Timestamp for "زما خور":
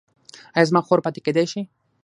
0.69-0.99